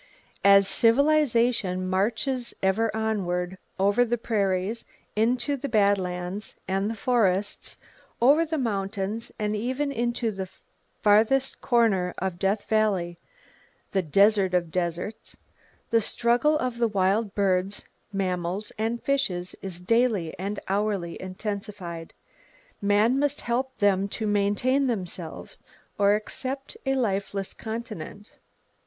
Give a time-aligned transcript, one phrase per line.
[0.43, 4.83] As civilization marches ever onward, over the prairies,
[5.15, 7.77] into the bad lands and the forests,
[8.19, 10.49] over the mountains and even into the
[11.03, 13.19] farthest corner of Death Valley,
[13.91, 15.37] the desert of deserts,
[15.91, 22.11] the struggle of the wild birds, mammals and fishes is daily and hourly intensified.
[22.81, 25.57] Man must help them to maintain themselves,
[25.99, 28.31] or accept a lifeless continent.